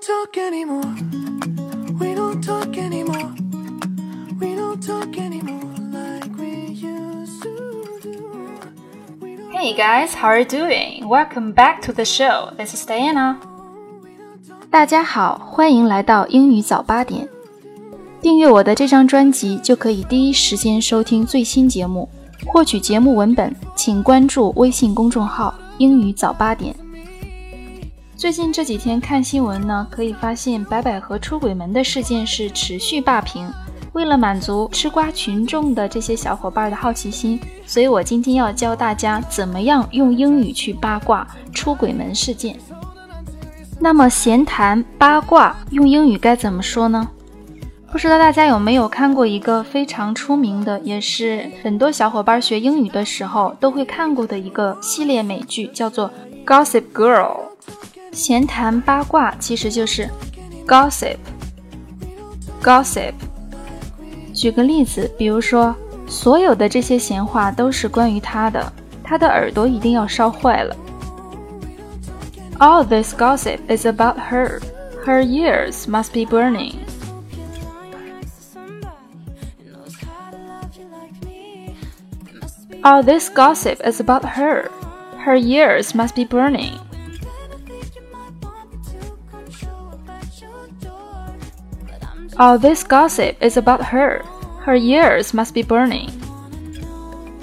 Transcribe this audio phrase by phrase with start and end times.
[0.00, 0.94] don't talk anymore.
[1.98, 3.34] We don't talk anymore.
[4.40, 8.58] We don't talk anymore like we used to do.
[9.20, 11.06] We don't Hey guys, how are you doing?
[11.06, 12.50] Welcome back to the show.
[12.56, 13.36] This is Diana.
[14.70, 17.28] 大家好，欢迎来到英语早八点。
[18.22, 22.08] 订阅我的这张专辑，就可以第一时间收听最新节目。
[22.46, 26.74] 获取节目文本，请关注微信公众号“英语早八点”。
[28.20, 33.50] 最近这几天看新闻呢，可以发现白百合出轨门的事件是持续霸屏。
[33.94, 42.54] 为了满足吃瓜群众的这些小伙伴的好奇心，所以我今天要教大家怎么样用英语去八卦出轨门事件。
[43.78, 47.08] 那么闲谈八卦用英语该怎么说呢？
[47.90, 56.10] 不知道大家有没有看过一个非常出名的，也是很多小伙伴学英语的时候都会看过的一个系列美剧，叫做
[56.46, 57.36] 《Gossip Girl》。
[58.11, 60.09] 闲谈八卦其实就是
[60.67, 63.13] gossip，gossip。
[64.33, 65.73] 举个例子，比如说，
[66.07, 68.73] 所有的这些闲话都是关于他的，
[69.03, 70.75] 他的耳朵一定要烧坏了。
[72.59, 74.61] All this gossip is about her.
[75.05, 76.75] Her ears must be burning.
[82.81, 84.69] All this gossip is about her.
[85.25, 86.79] Her ears must be burning.
[92.39, 94.23] All this gossip is about her.
[94.65, 96.09] Her ears must be burning.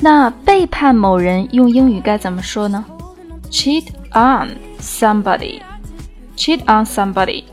[0.00, 2.84] 那背叛某人用英语该怎么说呢？
[3.50, 5.60] Cheat on somebody.
[6.36, 7.44] Cheat on somebody.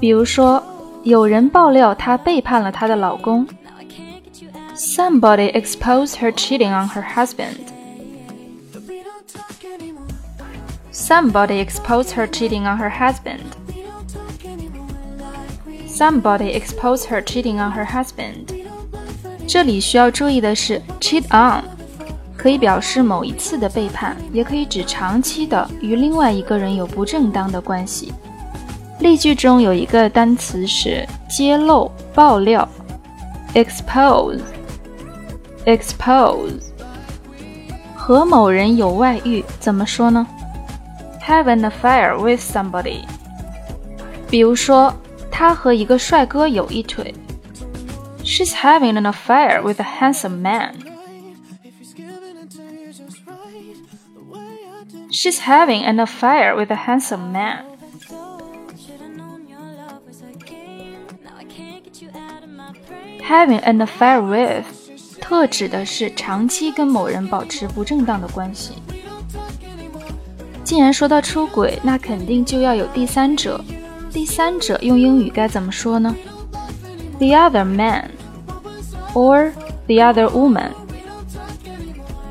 [0.00, 0.62] 比如说，
[1.04, 3.46] 有人爆料她背叛了她的老公。
[4.74, 7.56] Somebody exposed her cheating on her husband.
[10.90, 13.40] Somebody exposed her cheating on her husband.
[15.97, 18.45] Somebody expose her cheating on her husband.
[19.47, 21.63] 这里需要注意的是，cheat on
[22.37, 28.13] 可以表示某一次的背叛，也可以指长期的与另外一个人有不正当的关系。
[28.99, 32.69] 例句中有一个单词是揭露、爆料
[33.55, 34.41] ，expose。
[35.65, 36.61] expose
[37.95, 40.27] 和某人有外遇怎么说呢
[41.27, 42.99] ？Have an affair with somebody。
[44.29, 44.93] 比如说，
[45.36, 47.14] 他和一个帅哥有一腿。
[48.24, 50.74] She's having an affair with a handsome man.
[55.10, 57.64] She's having an affair with a handsome man.
[63.28, 64.64] Having an affair with
[65.20, 68.74] 特指的是长期跟某人保持不正当的关系。
[70.64, 73.62] 既然说到出轨，那肯定就要有第三者。
[74.17, 76.15] 第三者用英语该怎么说呢
[77.19, 78.09] ？The other man
[79.13, 79.51] or
[79.85, 80.71] the other woman。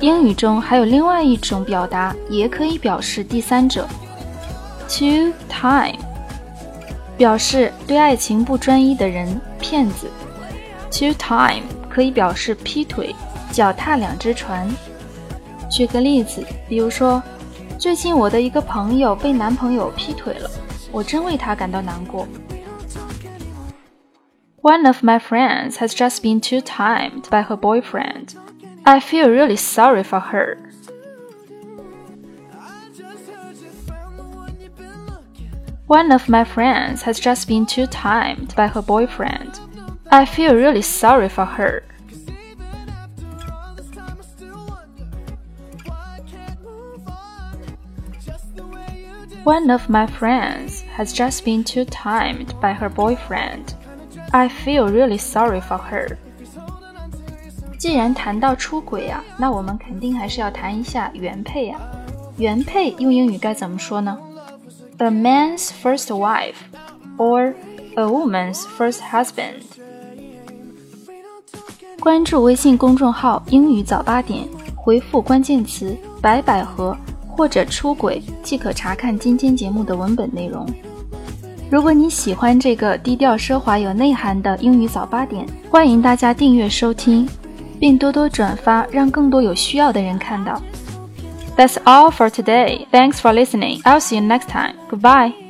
[0.00, 3.86] 英语中还有另外一种表达，也可以表示第三者
[4.88, 5.96] ，two time，
[7.16, 10.08] 表示对爱情不专一的人，骗子。
[10.90, 13.14] two time 可以表示劈腿、
[13.52, 14.68] 脚踏两只船。
[15.70, 17.22] 举个例子，比如说，
[17.78, 20.50] 最近我的一个朋友被男朋友劈腿了，
[20.91, 22.27] 我真为他感到难过。
[24.61, 28.35] One of my friends has just been two-timed by her boyfriend.
[28.83, 30.57] I feel really sorry for her.
[35.87, 39.59] One of my friends has just been two-timed by her boyfriend.
[40.09, 41.83] I feel really sorry for her.
[49.48, 53.72] One of my friends has just been two timed by her boyfriend.
[54.30, 56.18] I feel really sorry for her.
[57.78, 61.80] 既然谈到出轨啊，那我们肯定还是要谈一下原配啊。
[62.36, 64.18] 原配用英语该怎么说呢
[64.98, 66.56] ？A man's first wife
[67.16, 67.54] or
[67.94, 69.62] a woman's first husband。
[72.00, 74.46] 关注微信公众号“英语早八点”，
[74.76, 76.94] 回复关键词“白百合”。
[77.38, 80.66] 或者“出轨”，即可查看今天节目的文本内容。
[81.70, 87.28] 如果你喜欢这个低调奢华有内涵的英语早八点，欢迎大家订阅收听，
[87.78, 90.60] 并多多转发，让更多有需要的人看到。
[91.56, 92.86] That's all for today.
[92.90, 93.82] Thanks for listening.
[93.82, 94.74] I'll see you next time.
[94.90, 95.47] Goodbye.